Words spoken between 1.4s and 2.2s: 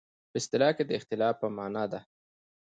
په معنی ده.